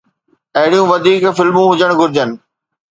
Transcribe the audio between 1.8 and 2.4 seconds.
گهرجن